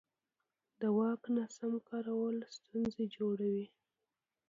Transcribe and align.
د 0.79 0.81
واک 0.97 1.21
ناسم 1.35 1.71
کارول 1.89 2.37
ستونزې 2.57 3.05
جوړوي 3.15 3.65